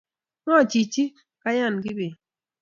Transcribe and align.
"Ngo 0.43 0.57
chichi?"koyaan 0.71 1.75
kibet 1.83 2.13